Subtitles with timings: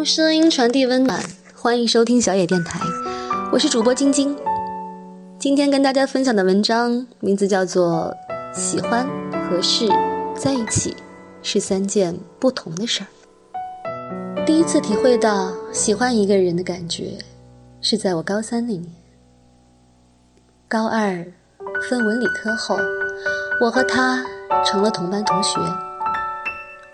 [0.00, 1.22] 用声音传递温暖，
[1.54, 2.80] 欢迎收听小野电台，
[3.52, 4.34] 我是主播晶晶。
[5.38, 8.10] 今天跟大家分享的文章名字叫做
[8.58, 9.86] 《喜欢合适
[10.34, 10.96] 在一起
[11.42, 13.06] 是三件不同的事儿》。
[14.46, 17.18] 第一次体会到喜欢一个人的感觉，
[17.82, 18.90] 是在我高三那年。
[20.66, 21.22] 高二
[21.90, 22.74] 分文理科后，
[23.60, 24.24] 我和他
[24.64, 25.60] 成了同班同学。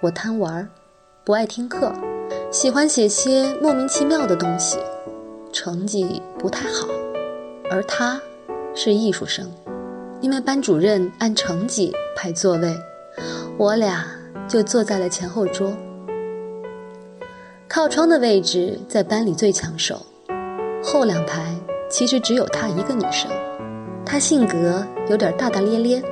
[0.00, 0.68] 我贪玩，
[1.24, 1.92] 不爱听课。
[2.56, 4.78] 喜欢写些莫名其妙的东西，
[5.52, 6.88] 成绩不太好，
[7.70, 8.18] 而他
[8.74, 9.46] 是艺术生，
[10.22, 12.74] 因为班主任按成绩排座位，
[13.58, 14.06] 我俩
[14.48, 15.70] 就坐在了前后桌。
[17.68, 20.00] 靠窗的位置在班里最抢手，
[20.82, 21.54] 后两排
[21.90, 23.30] 其实只有她一个女生，
[24.02, 26.02] 她性格有点大大咧咧，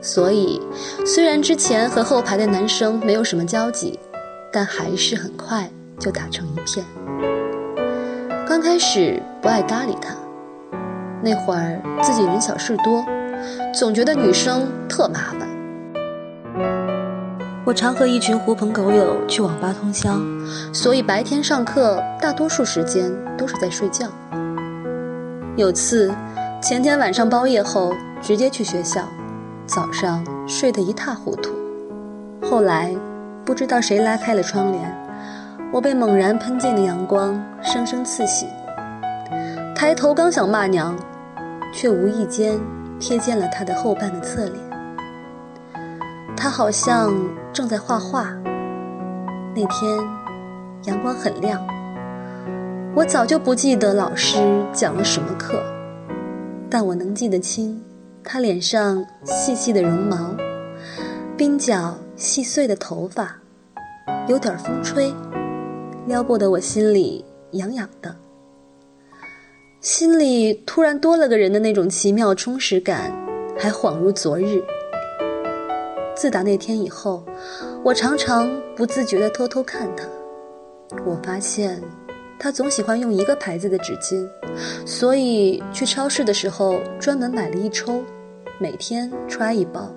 [0.00, 0.60] 所以
[1.04, 3.98] 虽然之前和后排的男生没有什么交集。
[4.52, 6.84] 但还是很快就打成一片。
[8.46, 10.14] 刚开始不爱搭理他，
[11.22, 13.02] 那会儿自己人小事多，
[13.72, 15.48] 总觉得女生特麻烦。
[17.64, 20.20] 我常和一群狐朋狗友去网吧通宵，
[20.74, 24.06] 所以白天上课大多数时间都是在睡觉。
[25.56, 26.12] 有次
[26.60, 29.08] 前天晚上包夜后直接去学校，
[29.64, 31.54] 早上睡得一塌糊涂。
[32.42, 32.94] 后来。
[33.44, 34.96] 不知道谁拉开了窗帘，
[35.72, 38.48] 我被猛然喷进的阳光生生刺醒。
[39.74, 40.96] 抬头刚想骂娘，
[41.72, 42.58] 却无意间
[43.00, 44.54] 瞥见了他的后半的侧脸。
[46.36, 47.12] 他好像
[47.52, 48.28] 正在画画。
[49.54, 49.98] 那天
[50.84, 51.60] 阳光很亮，
[52.94, 55.62] 我早就不记得老师讲了什么课，
[56.70, 57.82] 但我能记得清
[58.24, 60.16] 他脸上细细的绒毛，
[61.36, 61.96] 鬓角。
[62.22, 63.36] 细碎的头发，
[64.28, 65.12] 有点风吹，
[66.06, 68.14] 撩拨得我心里痒痒的。
[69.80, 73.12] 心里突然多了个人的那种奇妙充实感，
[73.58, 74.62] 还恍如昨日。
[76.14, 77.24] 自打那天以后，
[77.82, 80.06] 我常常不自觉地偷偷看他。
[81.04, 81.82] 我发现，
[82.38, 84.24] 他总喜欢用一个牌子的纸巾，
[84.86, 88.04] 所以去超市的时候专门买了一抽，
[88.60, 89.92] 每天揣一包。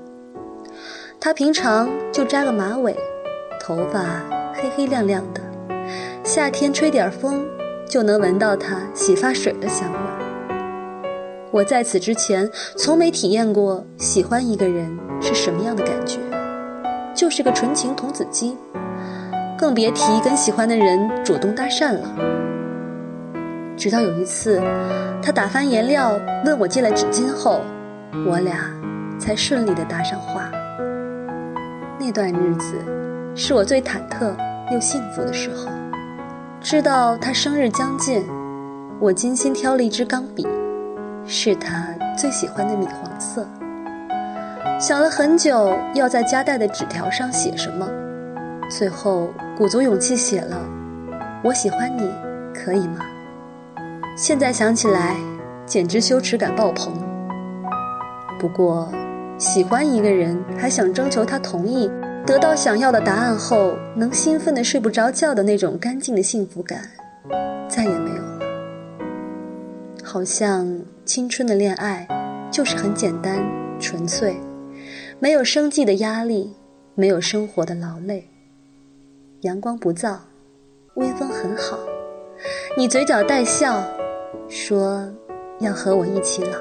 [1.19, 2.95] 他平常就扎个马尾，
[3.59, 4.21] 头发
[4.53, 5.41] 黑黑亮亮的，
[6.23, 7.45] 夏天吹点风
[7.89, 9.99] 就能闻到他洗发水的香味。
[11.51, 16.19] 我在此之前从没体验过喜欢一个人是什么样的感觉，
[17.15, 18.55] 就是个纯情童子鸡，
[19.57, 22.07] 更别提跟喜欢的人主动搭讪了。
[23.77, 24.61] 直到有一次，
[25.23, 27.61] 他打翻颜料问我借了纸巾后，
[28.27, 28.71] 我俩
[29.17, 30.51] 才顺利的搭上话。
[31.97, 32.75] 那段日子，
[33.35, 34.35] 是我最忐忑
[34.71, 35.69] 又幸福的时候。
[36.61, 38.23] 知道他生日将近，
[38.99, 40.47] 我精心挑了一支钢笔，
[41.25, 43.47] 是他最喜欢的米黄色。
[44.79, 47.87] 想了很久，要在夹带的纸条上写什么，
[48.69, 50.57] 最后鼓足勇气写了
[51.43, 52.11] ：“我喜欢你，
[52.53, 52.99] 可以吗？”
[54.17, 55.15] 现在想起来，
[55.65, 56.93] 简直羞耻感爆棚。
[58.39, 58.89] 不过。
[59.37, 61.91] 喜欢一个人，还想征求他同意，
[62.25, 66.89] 得到想要的答案后，能兴奋的睡不着觉的那种干净的幸福感，
[67.67, 68.39] 再也没有了。
[70.01, 72.07] 好像青春的恋爱，
[72.49, 73.45] 就是很简单
[73.77, 74.37] 纯粹，
[75.19, 76.53] 没有生计的压力，
[76.93, 78.29] 没有生活的劳累。
[79.41, 80.15] 阳光不燥，
[80.93, 81.77] 微风很好，
[82.77, 83.83] 你嘴角带笑，
[84.47, 85.05] 说
[85.59, 86.57] 要和我一起老。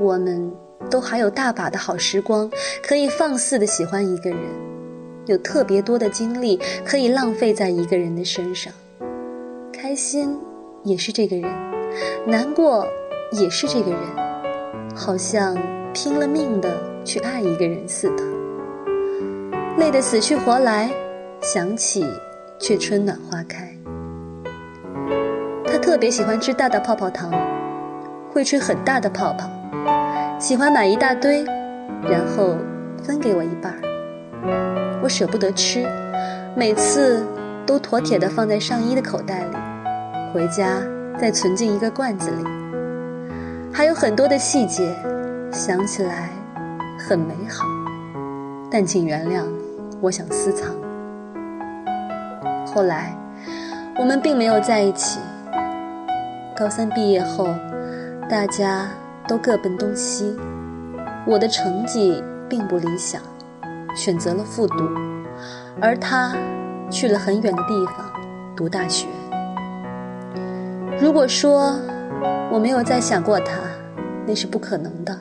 [0.00, 0.52] 我们。
[0.92, 2.50] 都还有大把的好时光，
[2.82, 4.38] 可以放肆的喜欢一个人，
[5.24, 8.70] 有特别多的精力可以浪费在一个人的身上。
[9.72, 10.38] 开心
[10.84, 11.50] 也是这个人，
[12.26, 12.86] 难过
[13.32, 14.00] 也是这个人，
[14.94, 15.56] 好像
[15.94, 16.68] 拼了命的
[17.06, 18.22] 去爱一个人似的，
[19.78, 20.90] 累得死去活来，
[21.40, 22.06] 想起
[22.58, 23.74] 却春暖花开。
[25.66, 27.32] 他特别喜欢吃大大泡泡糖，
[28.30, 29.48] 会吹很大的泡泡。
[30.42, 31.44] 喜欢买一大堆，
[32.02, 32.56] 然后
[33.00, 35.00] 分给我一半儿。
[35.00, 35.86] 我舍不得吃，
[36.56, 37.24] 每次
[37.64, 39.56] 都妥帖地放在上衣的口袋里，
[40.34, 40.82] 回家
[41.16, 42.44] 再存进一个罐子里。
[43.72, 44.92] 还有很多的细节，
[45.52, 46.28] 想起来
[46.98, 47.64] 很美好，
[48.68, 49.44] 但请原谅，
[50.00, 50.74] 我想私藏。
[52.66, 53.16] 后来，
[53.96, 55.20] 我们并没有在一起。
[56.56, 57.46] 高三毕业后，
[58.28, 58.88] 大家。
[59.28, 60.36] 都各奔东西，
[61.26, 63.22] 我的成绩并不理想，
[63.96, 64.88] 选择了复读，
[65.80, 66.34] 而他
[66.90, 68.12] 去了很远的地方，
[68.56, 69.06] 读大学。
[71.00, 71.78] 如果说
[72.50, 73.60] 我没有再想过他，
[74.26, 75.18] 那是不可能的。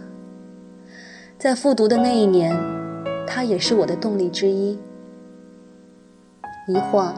[1.37, 2.55] 在复读的那一年，
[3.25, 4.77] 他也是我的动力之一。
[6.67, 7.13] 一晃，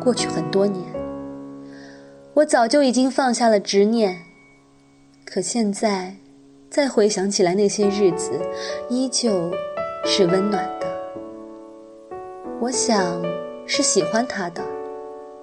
[0.00, 0.84] 过去很多年，
[2.34, 4.18] 我早就已经放下了执念，
[5.30, 6.14] 可现在，
[6.70, 8.32] 再回想起来那些日子，
[8.88, 9.52] 依旧
[10.02, 10.86] 是温暖的。
[12.58, 13.22] 我想
[13.66, 14.64] 是喜欢他的，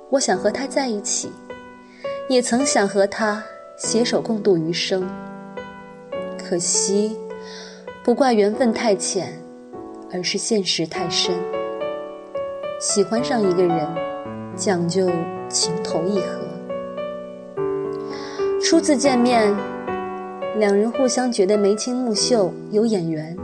[0.10, 1.32] 我想和他在一起，
[2.28, 3.44] 也曾想和他
[3.78, 5.08] 携手共度余生。
[6.36, 7.16] 可惜，
[8.04, 9.40] 不怪缘分太浅，
[10.12, 11.36] 而是现实太深。
[12.80, 13.88] 喜欢上一个人，
[14.56, 15.12] 讲究
[15.48, 16.42] 情投意合。
[18.60, 19.56] 初次见面，
[20.58, 23.36] 两人互相觉得眉清目秀，有眼缘。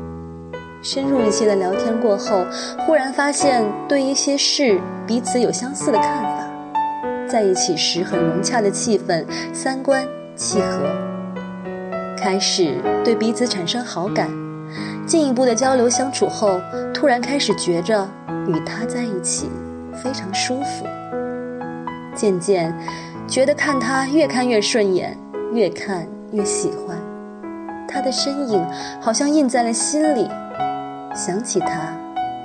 [0.81, 2.45] 深入一些的聊天过后，
[2.79, 6.49] 忽然发现对一些事彼此有相似的看法，
[7.27, 10.89] 在一起时很融洽的气氛，三观契合，
[12.17, 14.29] 开始对彼此产生好感。
[15.05, 16.61] 进一步的交流相处后，
[16.93, 18.07] 突然开始觉着。
[18.47, 19.49] 与他在一起
[19.93, 20.87] 非常舒服，
[22.15, 22.75] 渐渐
[23.27, 25.15] 觉得看他越看越顺眼，
[25.53, 26.97] 越看越喜欢。
[27.91, 28.65] 他的身影
[29.01, 30.29] 好像印在了心里，
[31.13, 31.93] 想起他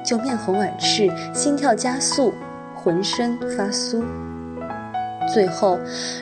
[0.05, 2.33] 就面红耳赤，心跳加速，
[2.75, 4.03] 浑身发酥。
[5.33, 5.79] 最后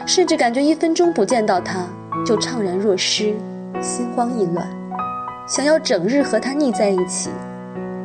[0.07, 1.87] 甚至感觉一分钟不见到他
[2.25, 3.35] 就怅然若失，
[3.83, 4.67] 心慌意乱，
[5.47, 7.31] 想要整日和他腻在一起，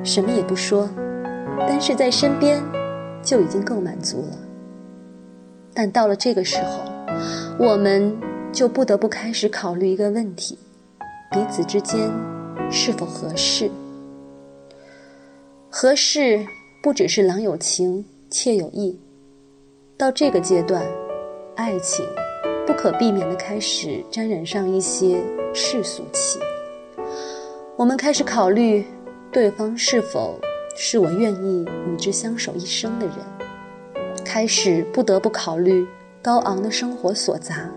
[0.03, 0.89] 什么也不说。
[1.67, 2.61] 但是在身边，
[3.21, 4.37] 就已经够满足了。
[5.73, 6.83] 但到了这个时候，
[7.57, 8.13] 我们
[8.51, 10.59] 就不得不开始考虑一个问题：
[11.31, 12.11] 彼此之间
[12.71, 13.69] 是否合适？
[15.69, 16.45] 合适
[16.81, 18.99] 不只是郎有情，妾有意。
[19.97, 20.83] 到这个阶段，
[21.55, 22.05] 爱情
[22.65, 25.23] 不可避免的开始沾染上一些
[25.53, 26.39] 世俗气。
[27.75, 28.85] 我们开始考虑
[29.31, 30.39] 对方是否。
[30.81, 33.15] 是我愿意与之相守一生的人，
[34.23, 35.85] 开始不得不考虑
[36.21, 37.69] 高昂的生活所杂，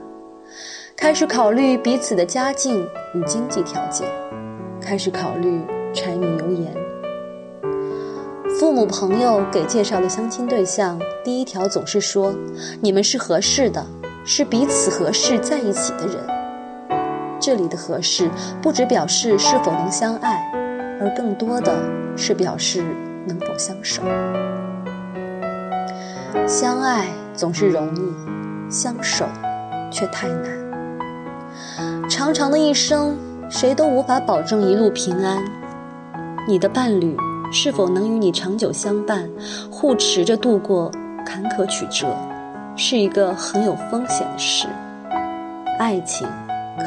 [0.96, 4.06] 开始考虑彼此的家境与经济条件，
[4.80, 5.60] 开始考虑
[5.92, 6.72] 柴米油盐。
[8.58, 12.32] 父母朋友给介绍的相亲对象，第一条总是说
[12.80, 13.84] ：“你们是合适的，
[14.24, 16.16] 是彼此合适在一起的人。”
[17.40, 18.30] 这里的合适，
[18.62, 20.48] 不只表示是否能相爱。
[21.00, 21.74] 而更多的
[22.16, 22.84] 是表示
[23.26, 24.02] 能否相守。
[26.46, 29.26] 相爱总是容易，相守
[29.90, 30.61] 却太难。
[32.22, 33.18] 长长的一生，
[33.50, 35.42] 谁都无法保证一路平安。
[36.46, 37.16] 你的伴侣
[37.50, 39.28] 是否能与你长久相伴，
[39.72, 40.88] 护持着度过
[41.26, 42.16] 坎坷曲折，
[42.76, 44.68] 是一个很有风险的事。
[45.80, 46.28] 爱情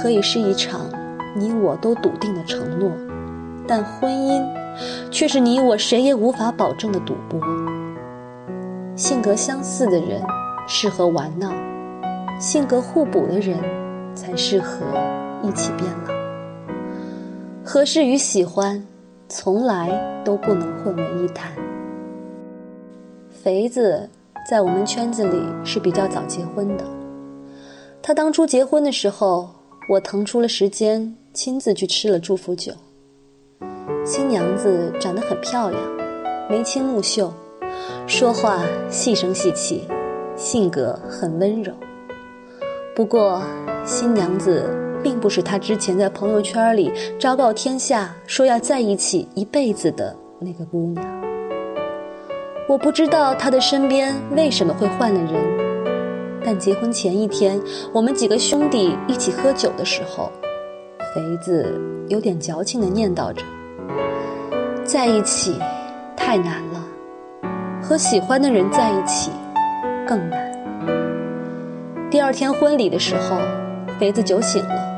[0.01, 0.79] 可以是一场
[1.35, 2.89] 你我都笃定的承诺。
[3.67, 4.41] 但婚姻，
[5.11, 7.41] 却是你我谁也无法保证的赌博。
[8.95, 10.23] 性格相似的人
[10.65, 11.51] 适合玩闹，
[12.39, 13.59] 性格互补的人
[14.15, 14.85] 才适合
[15.47, 16.13] 一起变老。
[17.63, 18.81] 合适与喜欢，
[19.29, 21.51] 从来都不能混为一谈。
[23.29, 24.09] 肥子
[24.49, 26.83] 在我们圈子里是比较早结婚的，
[28.01, 29.49] 他当初结婚的时候，
[29.89, 32.73] 我腾出了时间亲自去吃了祝福酒。
[34.03, 35.81] 新娘子长得很漂亮，
[36.49, 37.33] 眉清目秀，
[38.07, 39.83] 说话细声细气，
[40.35, 41.73] 性格很温柔。
[42.95, 43.41] 不过，
[43.83, 44.69] 新娘子
[45.05, 51.05] 并不是他之前在朋友圈里昭告天下说要在一起一辈子的那个姑娘。
[52.67, 57.61] 我不知道他的身边为什么会换了人，但结婚前一天，
[57.93, 60.31] 我们几个兄弟一起喝酒的时候，
[61.13, 63.43] 肥子有点矫情的念叨着。
[64.83, 65.59] 在一起
[66.17, 66.83] 太难了，
[67.79, 69.29] 和喜欢的人在一起
[70.07, 70.51] 更难。
[72.09, 73.37] 第二天婚礼的时候，
[73.99, 74.94] 肥子酒醒了，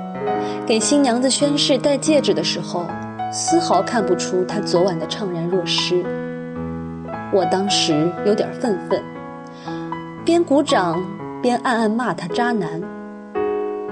[0.68, 2.86] 给新娘子宣誓戴戒指的时候，
[3.32, 6.04] 丝毫看不出他昨晚的怅然若失。
[7.32, 9.02] 我当时有点愤愤，
[10.26, 11.02] 边鼓掌
[11.42, 12.82] 边暗暗骂他渣男。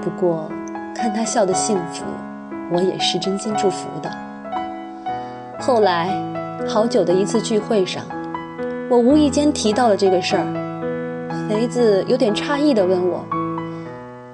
[0.02, 0.50] 不过
[0.94, 2.04] 看他笑得幸福，
[2.70, 4.10] 我也是真心祝福的。
[5.58, 6.10] 后来，
[6.68, 8.04] 好久的一次聚会上，
[8.90, 10.44] 我无意间提到了这个事儿。
[11.48, 13.24] 肥子有点诧异地问我：“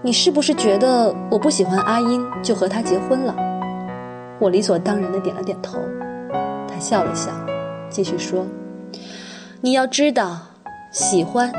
[0.04, 3.34] 你是不是觉得我不喜欢阿英，就和他结婚了？”
[4.40, 5.78] 我理所当然地点了点头。
[6.66, 7.30] 他笑了笑，
[7.88, 8.44] 继续说
[9.62, 10.40] ：“你要知道，
[10.90, 11.52] 喜欢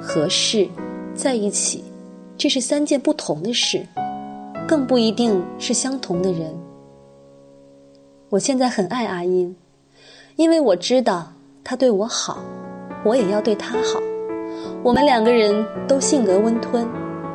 [0.00, 0.66] 合适，
[1.14, 1.84] 在一起，
[2.38, 3.86] 这是三件不同的事，
[4.66, 6.54] 更不一定是相同的人。
[8.30, 9.54] 我现在很爱阿英，
[10.36, 11.30] 因为我知道
[11.62, 12.38] 他对我好，
[13.04, 14.00] 我也要对他好。
[14.82, 16.88] 我们两个人都性格温吞，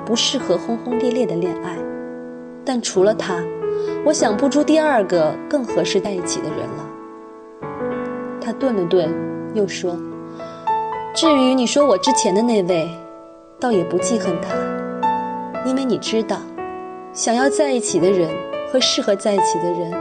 [0.05, 1.75] 不适合轰轰烈烈的恋爱。
[2.63, 3.43] 但除了他，
[4.05, 6.89] 我想不出第二个更合适在一起的人了。
[8.39, 9.13] 他顿了顿，
[9.53, 9.97] 又说
[11.15, 12.89] ：“至于你说我之前的那位，
[13.59, 14.55] 倒也不记恨他，
[15.65, 16.37] 因为你知道，
[17.11, 18.29] 想要在一起的人
[18.71, 19.91] 和适合在一起的人。”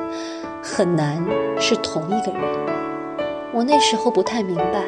[0.66, 1.22] 很难
[1.60, 2.40] 是同一个人。
[3.52, 4.82] 我那时候不太明白，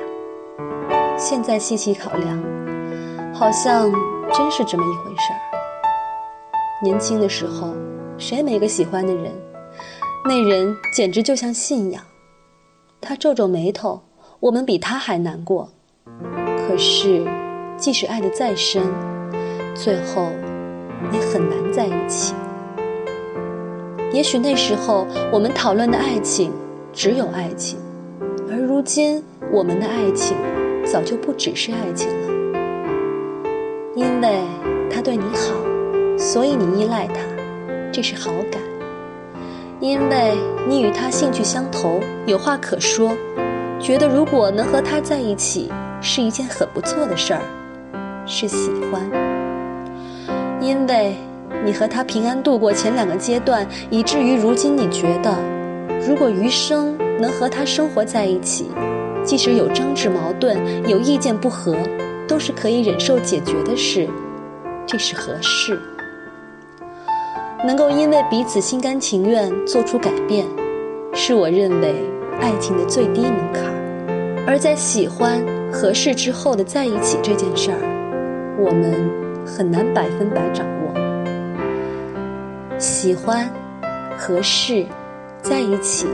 [1.19, 2.43] 现在细细考量，
[3.35, 3.93] 好像
[4.33, 5.41] 真是这么一回事儿。
[6.83, 7.75] 年轻的时候，
[8.19, 9.33] 谁没个喜欢的人？
[10.25, 12.03] 那人简直就像信仰。
[13.01, 14.03] 他皱皱眉头，
[14.41, 15.69] 我们比他还难过。
[16.67, 17.25] 可是，
[17.77, 18.83] 即使爱得再深，
[19.75, 20.31] 最后
[21.13, 22.35] 也很难在一起。
[24.13, 26.53] 也许那时候我们讨论的爱情
[26.93, 27.79] 只有爱情，
[28.51, 30.37] 而如今我们的爱情
[30.85, 32.26] 早就不只是爱情了。
[33.97, 34.43] 因为
[34.91, 37.15] 他对你好，所以你依赖他，
[37.91, 38.61] 这是好感；
[39.81, 40.35] 因为
[40.69, 43.17] 你与他兴趣相投，有话可说，
[43.81, 45.73] 觉得如果能和他在一起
[46.03, 47.41] 是一件很不错的事儿，
[48.27, 49.01] 是喜欢；
[50.61, 51.17] 因为。
[51.65, 55.37] 你和他平安度过前两个阶段，以至于如今你觉得，
[56.07, 58.67] 如果余生能和他生活在一起，
[59.25, 60.57] 即使有争执、矛盾、
[60.89, 61.77] 有意见不合，
[62.27, 64.09] 都是可以忍受解决的事，
[64.87, 65.81] 这是合适。
[67.65, 70.47] 能够因为彼此心甘情愿做出改变，
[71.15, 71.95] 是我认为
[72.41, 73.65] 爱情的最低门槛。
[74.47, 79.11] 而在喜欢、合适之后的在一起这件事儿，我们
[79.45, 80.95] 很难百分百掌握。
[82.79, 83.51] 喜欢、
[84.17, 84.87] 合适、
[85.43, 86.07] 在一起，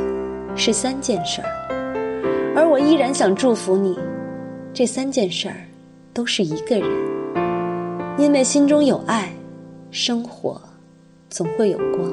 [0.55, 3.99] 是三件事儿，而我依然想祝福你，
[4.73, 5.57] 这三件事儿
[6.15, 6.91] 都是一个人，
[8.19, 9.33] 因为心中有爱，
[9.91, 10.61] 生活
[11.31, 12.13] 总会有光。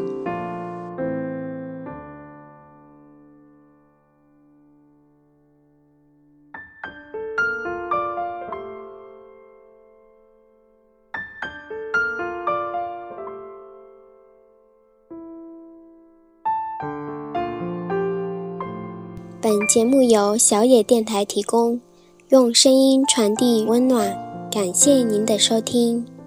[19.41, 21.79] 本节目由小野电台提供，
[22.29, 24.15] 用声音传递温暖。
[24.51, 26.18] 感谢您的收听。